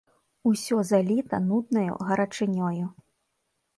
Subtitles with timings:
[0.51, 2.85] Усё заліта нуднаю гарачынёю.